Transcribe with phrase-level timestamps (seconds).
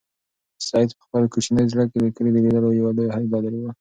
[0.67, 3.69] سعید په خپل کوچني زړه کې د کلي د لیدلو یوه لویه هیله درلوده.